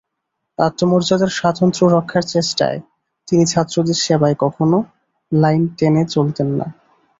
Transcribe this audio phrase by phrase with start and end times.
[0.57, 2.79] আত্মমর্যাদার স্বাতন্ত্র্য রক্ষার চেষ্টায়
[3.27, 4.77] তিনি ছাত্রদের সেবায় কখনো
[5.31, 6.67] লাইন টেনে চলতেন না।